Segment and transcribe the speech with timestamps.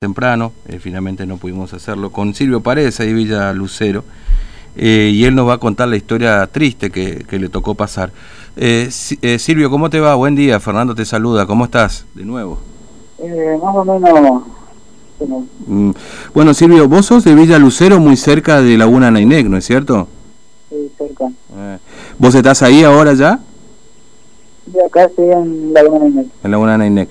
[0.00, 4.02] temprano, eh, finalmente no pudimos hacerlo, con Silvio Paredes, ahí Villa Lucero,
[4.74, 8.10] eh, y él nos va a contar la historia triste que, le tocó pasar.
[8.56, 10.14] Eh, Silvio, ¿cómo te va?
[10.14, 12.06] Buen día, Fernando te saluda, ¿cómo estás?
[12.14, 12.58] De nuevo.
[13.62, 14.42] más o menos...
[15.66, 15.90] Mm,
[16.32, 20.08] bueno, Silvio, vos sos de Villa Lucero, muy cerca de Laguna Nainec, ¿no es cierto?
[20.70, 21.26] Sí, cerca.
[22.18, 23.38] ¿Vos estás ahí ahora ya?
[24.64, 26.26] Sí, acá estoy en Laguna Nainec.
[26.42, 27.10] En Laguna Nainec.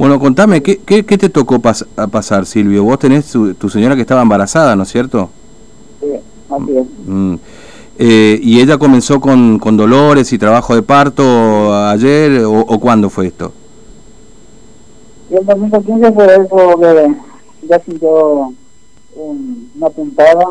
[0.00, 2.84] Bueno, contame, ¿qué, qué, te tocó pasar, Silvio?
[2.84, 5.28] Vos tenés tu, señora que estaba embarazada, ¿no es cierto?
[6.00, 6.06] Sí,
[6.48, 6.86] así es.
[7.06, 7.34] Mm.
[7.98, 13.10] Eh, ¿Y ella comenzó con, con, dolores y trabajo de parto ayer o, o cuándo
[13.10, 13.52] fue esto?
[15.30, 18.54] Y el 2015 fue eso que ya sintió
[19.14, 20.46] una puntada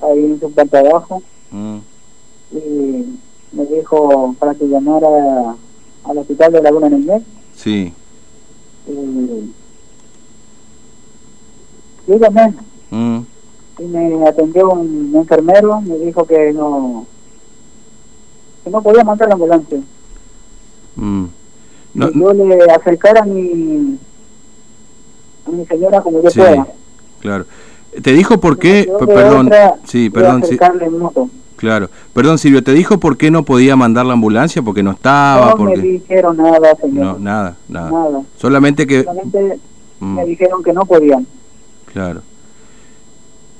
[0.00, 1.76] ahí en su planta abajo mm.
[2.52, 3.18] y
[3.52, 5.54] me dijo para que llamara
[6.04, 7.22] al hospital de Laguna Niñez.
[7.54, 7.92] Sí.
[8.86, 9.52] Y
[12.06, 12.54] dígame.
[12.90, 13.18] Mm.
[13.78, 17.06] Y me atendió un enfermero, me dijo que no
[18.64, 19.78] que no podía mandar la ambulancia.
[20.96, 21.26] Mm.
[21.94, 23.98] No, yo le acercara a mi
[25.46, 26.66] a mi señora como yo pueda.
[27.20, 27.46] Claro.
[28.02, 28.90] ¿Te dijo por qué?
[28.98, 29.50] Perdón,
[29.84, 30.44] sí, perdón.
[30.44, 30.58] Sí.
[31.56, 31.88] Claro.
[32.12, 34.62] Perdón, Silvio, ¿te dijo por qué no podía mandar la ambulancia?
[34.62, 35.54] Porque no estaba.
[35.56, 37.04] No me dijeron nada, señor.
[37.04, 38.22] No, nada, nada.
[38.36, 39.04] Solamente que.
[39.04, 39.58] Solamente
[40.00, 40.14] mm.
[40.14, 41.26] me dijeron que no podían.
[41.92, 42.20] Claro.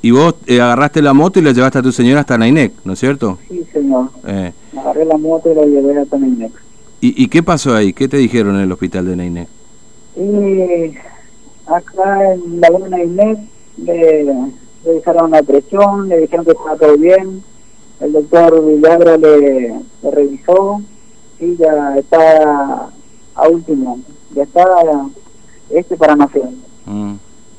[0.02, 2.92] Y vos eh, agarraste la moto y la llevaste a tu señora hasta Nainec, ¿no
[2.92, 3.38] es cierto?
[3.48, 4.10] Sí, señor.
[4.26, 4.52] Eh.
[4.78, 6.52] Agarré la moto y la llevé hasta Nainec.
[7.00, 7.92] ¿Y, ¿Y qué pasó ahí?
[7.92, 9.48] ¿Qué te dijeron en el hospital de Nainec?
[10.16, 10.94] Y
[11.66, 13.38] acá en la de Nainec
[13.78, 17.42] le, le dejaron la presión, le dijeron que estaba todo bien
[18.00, 20.80] el doctor Villagra le, revisó
[21.40, 22.90] y ya está
[23.34, 24.00] a último,
[24.34, 24.64] ya está
[25.70, 26.48] este para nacer.
[26.86, 27.14] Mm.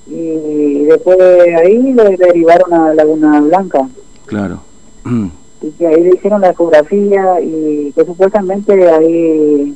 [0.08, 3.88] Y después de ahí le derivaron a Laguna Blanca.
[4.26, 4.62] Claro.
[5.62, 9.76] y que ahí le hicieron la ecografía y que supuestamente ahí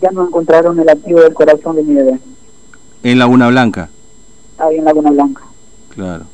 [0.00, 2.18] ya no encontraron el activo del corazón de mi bebé.
[3.02, 3.88] ¿En Laguna Blanca?
[4.58, 5.42] Ahí en Laguna Blanca.
[5.94, 6.24] Claro.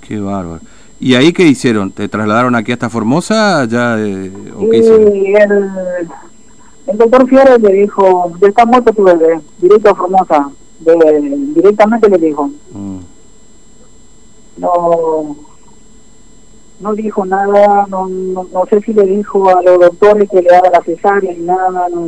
[0.00, 0.60] Qué bárbaro.
[1.02, 1.90] ¿Y ahí qué hicieron?
[1.90, 3.64] ¿Te trasladaron aquí hasta Formosa?
[3.64, 6.08] Ya, eh, ¿o qué sí, el,
[6.86, 10.48] el doctor Fierro le dijo, de esta muerto tu bebé, directo a Formosa.
[10.78, 12.52] directamente le dijo.
[12.72, 12.98] Mm.
[14.58, 15.36] No
[16.78, 20.70] no dijo nada, no, no, sé si le dijo a los doctores que le haga
[20.70, 22.06] la cesárea ni nada, no,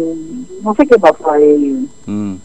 [0.63, 1.89] no sé qué pasó ahí.
[2.07, 2.37] Mm.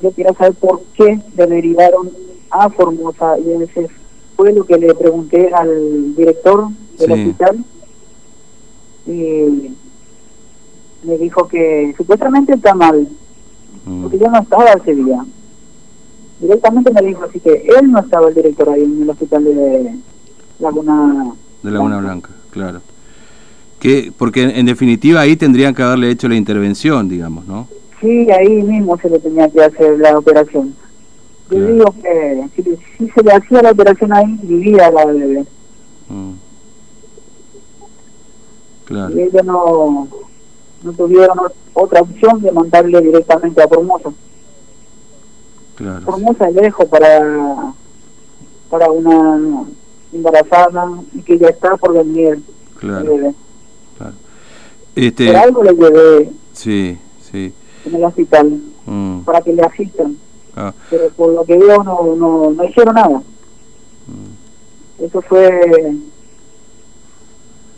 [0.00, 2.10] Yo quiero saber por qué le derivaron
[2.50, 3.88] a Formosa y ese
[4.42, 6.66] fue lo que le pregunté al director
[6.98, 7.64] del hospital
[9.06, 9.70] y
[11.04, 13.06] me dijo que supuestamente está mal,
[13.84, 14.02] mm.
[14.02, 15.24] porque yo no estaba ese día.
[16.40, 19.94] Directamente me dijo así que él no estaba el director ahí en el hospital de
[20.58, 22.80] Laguna de Laguna Blanca, claro.
[23.78, 27.68] Que, porque en, definitiva ahí tendrían que haberle hecho la intervención, digamos, ¿no?
[28.00, 30.74] Sí, ahí mismo se le tenía que hacer la operación.
[31.52, 35.44] Yo digo que si, se le hacía la operación ahí, vivía la bebé.
[36.08, 36.32] Mm.
[38.86, 39.14] Claro.
[39.14, 40.08] Y ellos no,
[40.82, 41.38] no tuvieron
[41.74, 44.10] otra opción de mandarle directamente a Formosa.
[45.76, 46.00] Claro.
[46.02, 47.74] Formosa es lejos para,
[48.70, 49.64] para una
[50.12, 52.42] embarazada y que ya está por venir.
[52.78, 53.34] Claro.
[53.98, 54.14] claro.
[54.96, 55.26] Este...
[55.26, 56.30] Por algo le llevé.
[56.52, 56.98] Sí,
[57.30, 57.52] sí.
[57.84, 58.60] En el hospital.
[58.86, 59.20] Mm.
[59.20, 60.16] Para que le asistan.
[60.56, 60.72] Ah.
[60.90, 63.22] Pero por lo que veo no, no, no hicieron nada.
[64.06, 65.04] Mm.
[65.04, 65.48] Eso fue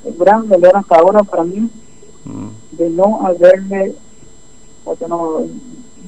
[0.05, 1.69] el gran dolor hasta ahora para mí
[2.25, 2.49] mm.
[2.73, 3.93] de no haberme,
[4.85, 5.43] o sea, no,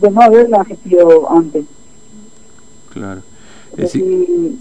[0.00, 1.64] de no haberla asistido antes.
[2.92, 3.22] Claro.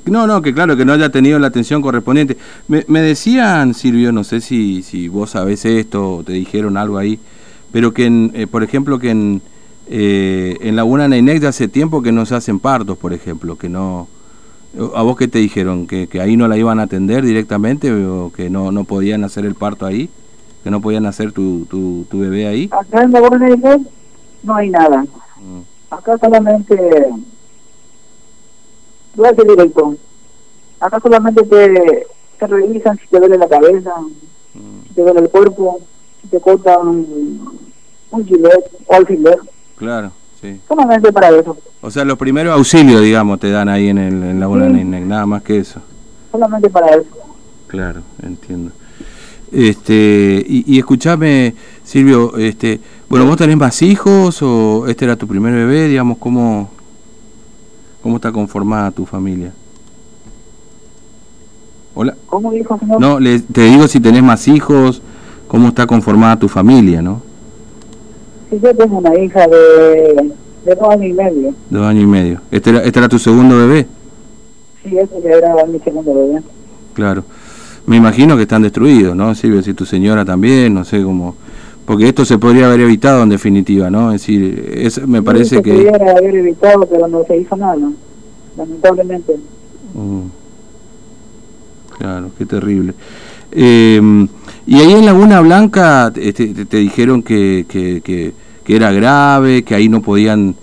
[0.05, 2.37] no, no, que claro, que no haya tenido la atención correspondiente.
[2.67, 6.97] Me, me decían, Silvio, no sé si, si vos sabés esto o te dijeron algo
[6.97, 7.19] ahí,
[7.72, 9.41] pero que, en, eh, por ejemplo, que en,
[9.88, 13.70] eh, en Laguna Neinec ya hace tiempo que no se hacen partos, por ejemplo, que
[13.70, 14.08] no...
[14.93, 15.87] ¿A vos qué te dijeron?
[15.87, 19.46] ¿Que, ¿Que ahí no la iban a atender directamente o que no, no podían hacer
[19.46, 20.09] el parto ahí?
[20.64, 22.70] ¿Que no podían hacer tu, tu, tu bebé ahí?
[22.72, 23.82] Acá en Laguna Neinec
[24.43, 25.03] no hay nada.
[25.03, 25.61] Mm.
[25.91, 26.76] Acá solamente...
[29.16, 29.96] Voy a hacer directo.
[30.79, 32.08] Acá solamente te,
[32.38, 33.93] te revisan si te duele la cabeza,
[34.53, 34.88] mm.
[34.88, 35.79] si te duele el cuerpo,
[36.22, 37.59] si te cortan un,
[38.11, 39.40] un gilet o alfiler
[39.75, 40.11] Claro,
[40.41, 40.59] sí.
[40.67, 41.57] Solamente para eso.
[41.81, 45.25] O sea, los primeros auxilios, digamos, te dan ahí en, el, en la bola nada
[45.25, 45.81] más que eso.
[46.31, 47.05] Solamente para eso.
[47.67, 48.72] Claro, entiendo.
[49.51, 55.27] Este, y, y escúchame, Silvio, este, Bueno, ¿vos tenés más hijos o este era tu
[55.27, 55.87] primer bebé?
[55.87, 56.69] Digamos, ¿cómo,
[58.01, 59.53] cómo está conformada tu familia?
[61.93, 62.16] Hola.
[62.25, 62.99] ¿Cómo dijo, señor?
[62.99, 65.01] No, te digo si tenés más hijos,
[65.47, 67.21] cómo está conformada tu familia, ¿no?
[68.49, 70.31] Sí, yo tengo una hija de,
[70.65, 71.53] de dos años y medio.
[71.69, 72.41] Dos años y medio.
[72.51, 73.87] ¿Este era, este era tu segundo bebé?
[74.83, 76.41] Sí, este era mi segundo bebé.
[76.93, 77.23] Claro.
[77.87, 79.61] Me imagino que están destruidos, ¿no, Silvia?
[79.61, 81.35] Si tu señora también, no sé cómo...
[81.85, 84.11] Porque esto se podría haber evitado en definitiva, ¿no?
[84.11, 85.71] Es decir, es, me parece que...
[85.71, 87.77] Se podría haber evitado, pero no se hizo nada,
[88.57, 89.35] lamentablemente.
[89.93, 90.21] Mm.
[91.99, 92.95] Claro, qué terrible.
[93.55, 94.28] Eh,
[94.67, 98.34] y ahí en Laguna Blanca este, te, dijeron que, que, que,
[98.75, 100.55] era grave, que ahí no podían,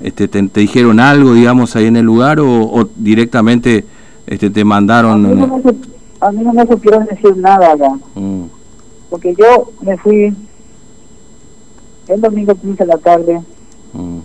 [0.00, 3.84] este, te, dijeron algo, digamos, ahí en el lugar o, directamente
[4.26, 5.26] este, te mandaron...
[5.26, 7.98] A mí, no me, supieron decir nada acá.
[8.14, 8.42] Mm.
[9.08, 10.34] Porque yo me fui
[12.08, 13.40] el domingo 15 de la tarde
[13.92, 14.18] mm.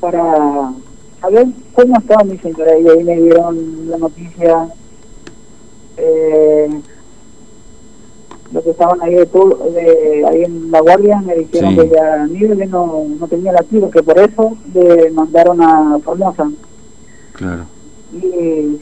[0.00, 0.72] para
[1.20, 4.68] saber cómo estaba mi señora y ahí me dieron la noticia
[5.96, 6.80] eh,
[8.52, 12.26] los que estaban ahí de, todo, de ahí en la guardia me dijeron que ya
[12.26, 16.50] Nivel no, no tenía latido, que por eso le mandaron a Formosa.
[17.32, 17.64] Claro.
[18.12, 18.80] Y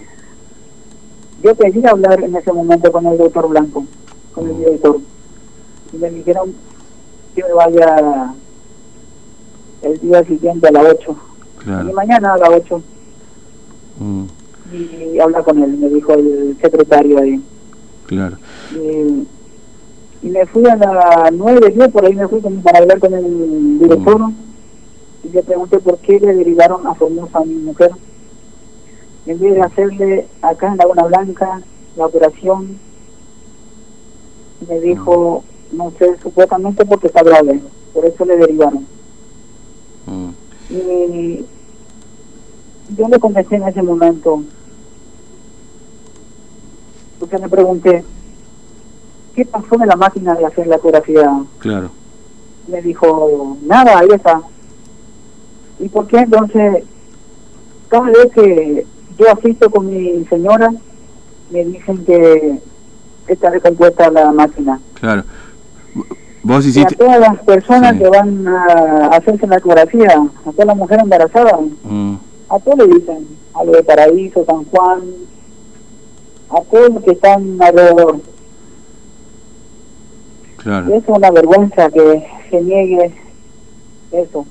[1.42, 3.84] yo pedí hablar en ese momento con el doctor Blanco,
[4.34, 4.58] con el mm.
[4.58, 4.96] director.
[5.92, 6.54] Y me dijeron
[7.34, 8.34] que me vaya
[9.82, 11.16] el día siguiente a las 8.
[11.88, 12.82] Y mañana a las 8.
[14.00, 14.24] Mm.
[14.72, 17.42] Y habla con él, me dijo el secretario ahí.
[18.06, 18.38] Claro.
[18.74, 19.26] Y,
[20.28, 24.18] me fui a las 9, yo por ahí me fui para hablar con el director.
[24.18, 24.34] Mm.
[25.24, 27.90] Y le pregunté por qué le derivaron a Formosa a mi mujer.
[29.26, 31.60] En vez de hacerle acá en Laguna Blanca
[31.96, 32.78] la operación,
[34.66, 37.60] me dijo, no sé, supuestamente porque está grave.
[37.92, 38.86] Por eso le derivaron.
[40.70, 41.44] Y
[42.96, 44.42] yo le contesté en ese momento,
[47.18, 48.04] porque me pregunté,
[49.38, 51.32] ¿qué pasó en la máquina de hacer la ecografía?
[51.60, 51.90] Claro.
[52.66, 54.42] Me dijo, nada, ahí está.
[55.78, 56.82] ¿Y por qué entonces,
[57.86, 58.84] cada vez que
[59.16, 60.72] yo asisto con mi señora,
[61.52, 62.58] me dicen que
[63.28, 64.80] está recompuesta la máquina?
[64.94, 65.22] Claro.
[66.42, 66.96] ¿Vos hiciste...
[66.96, 71.60] a todas las personas que van a hacerse la ecografía, a todas las mujeres embarazadas,
[71.84, 72.14] mm.
[72.48, 73.24] a todos le dicen,
[73.54, 75.00] a lo de Paraíso, San Juan,
[76.50, 78.18] a todos los que están alrededor.
[80.68, 80.94] Claro.
[80.94, 83.10] Es una vergüenza que se niegue
[84.12, 84.44] eso.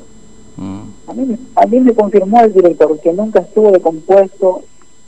[0.56, 0.82] Mm.
[1.06, 4.64] A, mí, a mí me confirmó el director que nunca estuvo de compuesto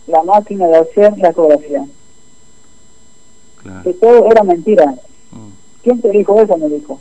[0.05, 1.83] la máquina de hacer la ecografía.
[3.83, 4.93] Que todo era mentira.
[5.81, 6.55] ¿Quién te dijo eso?
[6.57, 6.99] Me dijo.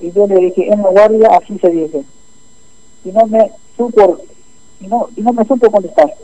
[0.00, 2.04] Y yo le dije, en la guardia así se dice.
[3.04, 4.16] Y no me supo,
[4.80, 6.14] y no, y no me supo contestar.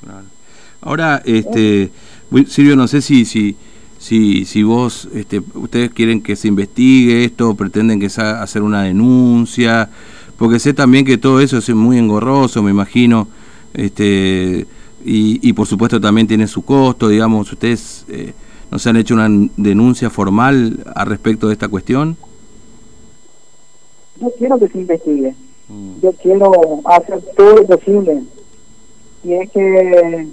[0.00, 0.26] Claro.
[0.80, 1.90] Ahora, este,
[2.46, 3.56] Silvio, no sé si, si,
[4.02, 8.82] si, si vos, este, ustedes quieren que se investigue esto, pretenden que sea hacer una
[8.82, 9.88] denuncia,
[10.36, 13.28] porque sé también que todo eso es muy engorroso, me imagino,
[13.74, 14.66] este,
[15.04, 18.32] y, y por supuesto también tiene su costo, digamos, ustedes eh,
[18.72, 19.28] ¿No se han hecho una
[19.58, 22.16] denuncia formal al respecto de esta cuestión?
[24.18, 25.34] Yo quiero que se investigue.
[25.68, 26.00] Mm.
[26.00, 28.22] Yo quiero hacer todo lo posible.
[29.24, 30.26] Y es que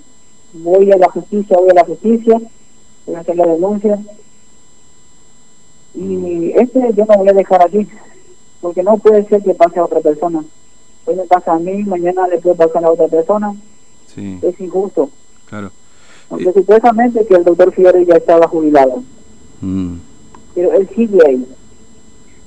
[0.54, 2.40] voy a la justicia, voy a la justicia,
[3.10, 4.00] voy a hacer la denuncia.
[5.96, 7.88] Y este yo no voy a dejar aquí,
[8.62, 10.44] porque no puede ser que pase a otra persona.
[11.06, 13.56] Hoy me pasa a mí, mañana le puede pasar a otra persona.
[14.08, 14.40] Sí.
[14.42, 15.10] Es injusto.
[15.48, 15.72] Claro.
[16.30, 19.04] Aunque supuestamente que el doctor Fiore ya estaba jubilado.
[19.62, 19.96] Mm.
[20.54, 21.48] Pero él sigue ahí.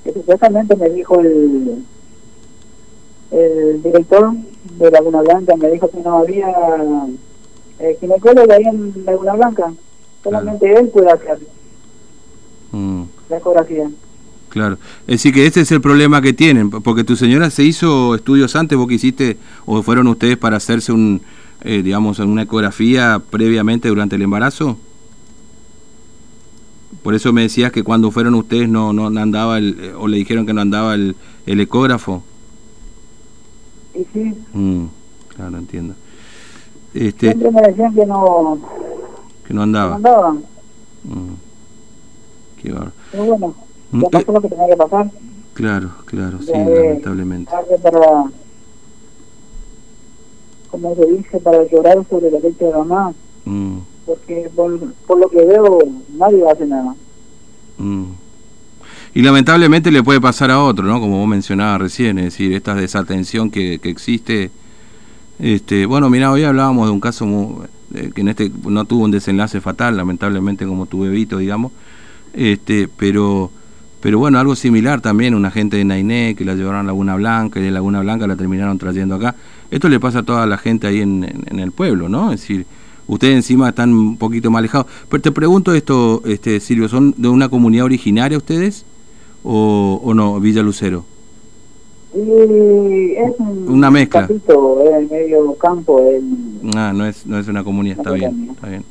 [0.04, 1.84] Que supuestamente me dijo el,
[3.32, 4.32] el director
[4.78, 6.48] de Laguna Blanca, me dijo que no había
[7.80, 9.72] eh, ginecólogo ahí en Laguna Blanca.
[10.22, 11.38] Solamente él puede hacer
[12.72, 13.02] mm.
[13.28, 13.90] la ecografía.
[14.48, 14.76] Claro,
[15.06, 18.54] es decir que este es el problema que tienen, porque tu señora se hizo estudios
[18.54, 21.22] antes, vos que hiciste, o fueron ustedes para hacerse un,
[21.62, 24.76] eh, digamos, una ecografía previamente durante el embarazo?
[27.02, 30.18] Por eso me decías que cuando fueron ustedes no, no andaba el, eh, o le
[30.18, 32.22] dijeron que no andaba el, el ecógrafo.
[33.94, 34.34] Sí, sí.
[34.52, 34.84] Mm,
[35.34, 35.94] claro, entiendo.
[36.94, 38.60] Este, Siempre me decían que no,
[39.46, 39.90] que no andaba.
[39.90, 40.32] no andaba.
[41.04, 41.34] Mm,
[42.60, 42.92] qué barro.
[43.10, 43.54] Pero bueno,
[43.90, 45.10] mm, ya pasó lo que tenía que pasar.
[45.54, 47.50] Claro, claro, sí, lamentablemente.
[47.82, 48.24] Para,
[50.70, 53.12] como se dice, para llorar sobre la leche de mamá.
[53.44, 53.78] Mm.
[54.06, 55.78] Porque por, lo que veo,
[56.16, 56.94] nadie hace nada.
[57.78, 58.04] Mm.
[59.14, 60.98] Y lamentablemente le puede pasar a otro, ¿no?
[60.98, 64.50] Como vos mencionabas recién, es decir, esta desatención que, que existe.
[65.42, 69.60] Este, bueno, mira, hoy hablábamos de un caso que en este no tuvo un desenlace
[69.60, 71.72] fatal, lamentablemente como tu bebito, digamos,
[72.32, 73.50] este, pero
[74.00, 77.58] pero bueno, algo similar también, una gente de Nainé que la llevaron a Laguna Blanca
[77.58, 79.34] y de Laguna Blanca la terminaron trayendo acá.
[79.72, 81.24] Esto le pasa a toda la gente ahí en,
[81.58, 82.32] el pueblo, ¿no?
[82.32, 82.64] Es decir,
[83.08, 84.86] ustedes encima están un poquito más alejados.
[85.08, 88.84] Pero te pregunto esto, este Silvio, ¿son de una comunidad originaria ustedes
[89.42, 91.04] o, o no, Villa Lucero?
[92.14, 94.28] Es una mezcla.
[94.30, 96.00] es medio campo.
[96.76, 98.84] Ah, no es, no es una comunidad, está bien, está bien.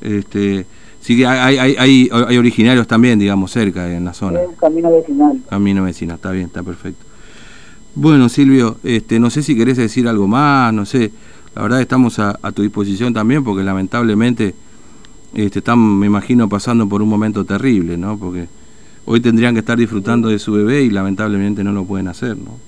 [0.00, 0.66] Este,
[1.02, 4.38] Sí que hay, hay, hay, hay, originarios también, digamos, cerca en la zona.
[4.56, 5.42] camino vecinal.
[5.50, 7.04] Camino vecinal, está bien, está perfecto.
[7.96, 11.10] Bueno, Silvio, este, no sé si querés decir algo más, no sé.
[11.56, 14.54] La verdad estamos a, tu disposición también porque lamentablemente
[15.34, 18.16] este, están, me imagino, pasando por un momento terrible, ¿no?
[18.16, 18.46] Porque
[19.06, 22.58] hoy tendrían que estar disfrutando de su bebé y lamentablemente no lo pueden hacer, ¿no?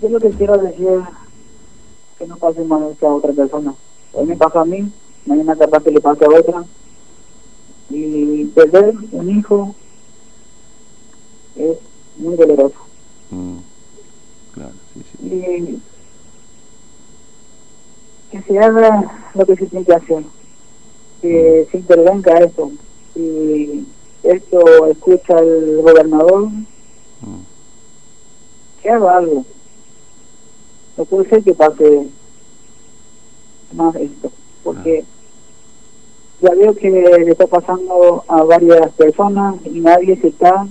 [0.00, 0.86] ¿Qué es lo que quiero decir?
[2.18, 3.74] Que no pase más a otra persona.
[4.12, 4.90] Hoy me pasa a mí,
[5.26, 6.64] mañana capaz que le pase a otra.
[7.90, 9.74] Y perder un hijo
[11.56, 11.78] es
[12.16, 12.76] muy doloroso.
[13.30, 13.56] Mm,
[14.52, 15.26] claro, sí, sí.
[15.26, 15.80] Y
[18.30, 20.22] que se haga lo que se tiene que hacer,
[21.22, 21.70] que mm.
[21.70, 22.70] se intervenga eso.
[23.14, 23.86] Si
[24.22, 27.42] esto escucha el gobernador, mm.
[28.82, 29.44] que haga algo.
[30.96, 32.08] No puede ser que pase
[33.72, 34.32] más esto,
[34.64, 35.04] porque
[36.40, 40.66] ya veo que le está pasando a varias personas y nadie se está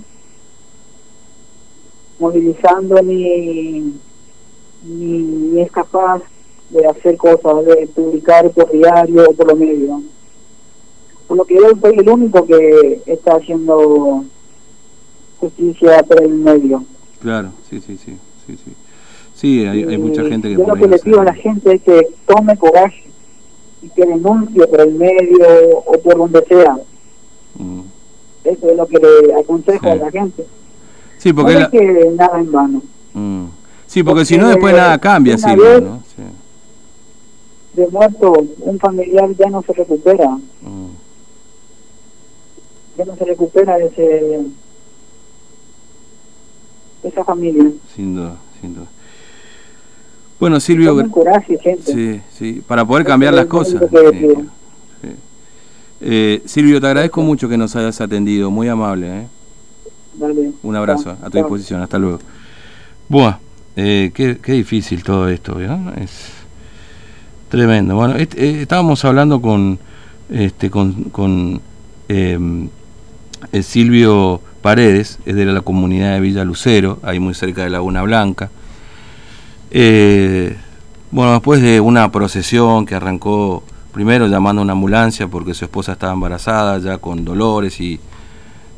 [2.18, 3.94] movilizando ni,
[4.82, 6.22] ni, es capaz
[6.70, 10.02] de hacer cosas, de publicar por diario o por lo medio.
[11.28, 14.24] Por lo que yo soy el único que está haciendo
[15.38, 16.84] justicia por el medio.
[17.20, 18.16] Claro, sí, sí, sí,
[18.46, 18.72] sí, sí.
[19.34, 20.56] Sí, hay, hay mucha gente que...
[20.56, 23.04] Yo lo que le pido a la gente es que tome coraje
[23.82, 26.76] y que denuncie por el medio o por donde sea.
[27.56, 27.82] Mm.
[28.44, 30.44] Eso es lo que le aconsejo a la gente.
[31.18, 32.82] Sí, porque no es que nada en vano.
[33.12, 33.44] Mm.
[33.86, 36.02] Sí, porque, si no después nada cambia, sí, ¿no?
[36.16, 36.22] sí.
[37.74, 40.30] De muerto, un familiar ya no se recupera.
[40.30, 40.88] Mm.
[42.98, 44.40] Ya no se recupera ese
[47.04, 47.70] esa familia.
[47.94, 48.86] Sin duda, sin duda.
[50.40, 50.96] Bueno, Silvio,
[51.84, 53.82] sí, sí, para poder cambiar las cosas.
[56.00, 59.22] Eh, Silvio, te agradezco mucho que nos hayas atendido, muy amable.
[59.22, 59.26] ¿eh?
[60.62, 62.20] Un abrazo, a tu disposición, hasta luego.
[63.08, 63.38] Buah,
[63.74, 66.30] eh, qué, qué, difícil todo esto, es
[67.48, 67.96] tremendo.
[67.96, 69.78] Bueno, eh, estábamos hablando con,
[70.30, 71.60] este, con, con
[73.52, 78.02] em, Silvio Paredes, es de la comunidad de Villa Lucero, ahí muy cerca de Laguna
[78.02, 78.50] Blanca.
[79.70, 80.56] Eh,
[81.10, 85.92] bueno, después de una procesión que arrancó primero llamando a una ambulancia porque su esposa
[85.92, 87.98] estaba embarazada, ya con dolores y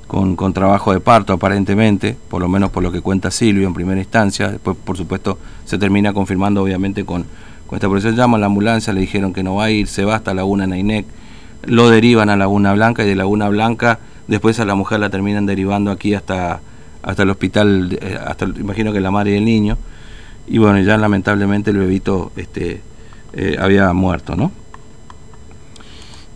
[0.07, 4.01] con, trabajo de parto aparentemente, por lo menos por lo que cuenta Silvio en primera
[4.01, 7.25] instancia, después por supuesto se termina confirmando obviamente con,
[7.67, 10.05] con esta procesión, llama a la ambulancia, le dijeron que no va a ir, se
[10.05, 11.07] va hasta Laguna Nainec,
[11.65, 15.45] lo derivan a Laguna Blanca y de Laguna Blanca después a la mujer la terminan
[15.45, 16.61] derivando aquí hasta,
[17.03, 19.77] hasta el hospital, eh, hasta imagino que la madre y el niño,
[20.47, 22.81] y bueno, ya lamentablemente el bebito este,
[23.33, 24.53] eh, había muerto, ¿no?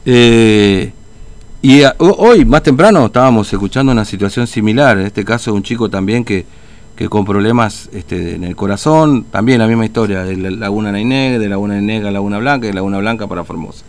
[0.04, 0.92] Eh,
[1.62, 6.24] y hoy, más temprano, estábamos escuchando una situación similar, en este caso un chico también
[6.24, 6.44] que,
[6.96, 11.38] que con problemas este, en el corazón, también la misma historia, de la Laguna Naineg,
[11.38, 13.84] de Laguna Naineg a Laguna Blanca de Laguna Blanca para Formosa.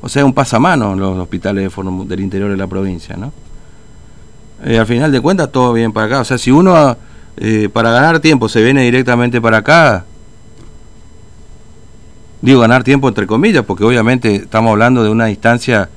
[0.00, 1.72] O sea, un pasamano los hospitales
[2.06, 3.32] del interior de la provincia, ¿no?
[4.64, 6.20] Eh, al final de cuentas, todo bien para acá.
[6.20, 6.96] O sea, si uno
[7.40, 10.04] eh, para ganar tiempo se viene directamente para acá.
[12.40, 15.88] Digo ganar tiempo entre comillas, porque obviamente estamos hablando de una distancia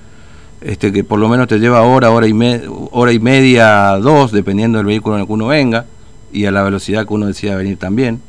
[0.61, 4.77] este, que por lo menos te lleva hora, hora y, hora y media, dos, dependiendo
[4.77, 5.85] del vehículo en el que uno venga
[6.31, 8.21] y a la velocidad que uno decida venir también.